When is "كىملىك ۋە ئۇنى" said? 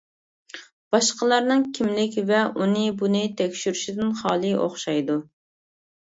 1.79-2.85